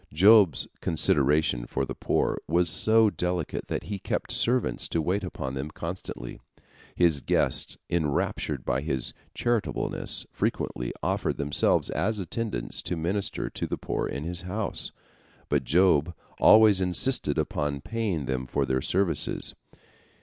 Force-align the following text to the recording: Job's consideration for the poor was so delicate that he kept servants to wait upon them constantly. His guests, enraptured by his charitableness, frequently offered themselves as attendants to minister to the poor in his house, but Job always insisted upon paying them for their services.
Job's 0.11 0.65
consideration 0.79 1.67
for 1.67 1.85
the 1.85 1.93
poor 1.93 2.41
was 2.47 2.71
so 2.71 3.11
delicate 3.11 3.67
that 3.67 3.83
he 3.83 3.99
kept 3.99 4.31
servants 4.31 4.87
to 4.89 4.99
wait 4.99 5.23
upon 5.23 5.53
them 5.53 5.69
constantly. 5.69 6.39
His 6.95 7.21
guests, 7.21 7.77
enraptured 7.87 8.65
by 8.65 8.81
his 8.81 9.13
charitableness, 9.35 10.25
frequently 10.31 10.91
offered 11.03 11.37
themselves 11.37 11.91
as 11.91 12.17
attendants 12.19 12.81
to 12.81 12.97
minister 12.97 13.47
to 13.51 13.67
the 13.67 13.77
poor 13.77 14.07
in 14.07 14.23
his 14.23 14.41
house, 14.41 14.91
but 15.49 15.65
Job 15.65 16.15
always 16.39 16.81
insisted 16.81 17.37
upon 17.37 17.81
paying 17.81 18.25
them 18.25 18.47
for 18.47 18.65
their 18.65 18.81
services. 18.81 19.53